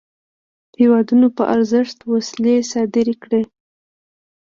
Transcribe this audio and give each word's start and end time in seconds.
هیوادونو 0.79 1.27
په 1.37 1.43
ارزښت 1.55 1.97
وسلې 2.13 2.55
صادري 2.71 3.15
کړې. 3.23 3.41